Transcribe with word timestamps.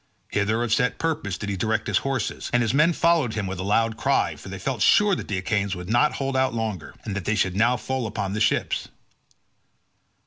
Hither 0.29 0.63
of 0.63 0.73
set 0.73 0.97
purpose 0.97 1.37
did 1.37 1.49
he 1.49 1.55
direct 1.55 1.85
his 1.85 1.99
horses, 1.99 2.49
and 2.51 2.63
his 2.63 2.73
men 2.73 2.91
followed 2.91 3.35
him 3.35 3.45
with 3.45 3.59
a 3.59 3.63
loud 3.63 3.97
cry, 3.97 4.35
for 4.35 4.49
they 4.49 4.57
felt 4.57 4.81
sure 4.81 5.13
that 5.13 5.27
the 5.27 5.37
Achaeans 5.37 5.75
would 5.75 5.91
not 5.91 6.13
hold 6.13 6.35
out 6.35 6.55
longer, 6.55 6.95
and 7.05 7.15
that 7.15 7.25
they 7.25 7.35
should 7.35 7.55
now 7.55 7.77
fall 7.77 8.07
upon 8.07 8.33
the 8.33 8.41
ships. 8.41 8.89